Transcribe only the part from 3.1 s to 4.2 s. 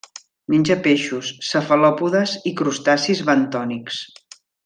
bentònics.